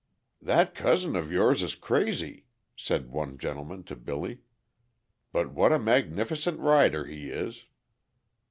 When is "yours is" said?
1.31-1.75